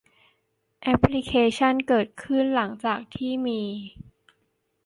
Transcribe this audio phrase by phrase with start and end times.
[0.81, 3.61] แอปพลิเคชั่นเกิดขึ้นหลังจากที่มี